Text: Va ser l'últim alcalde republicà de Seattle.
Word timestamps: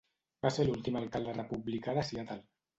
Va 0.45 0.51
ser 0.55 0.65
l'últim 0.69 0.97
alcalde 1.03 1.37
republicà 1.37 1.97
de 2.01 2.09
Seattle. 2.11 2.43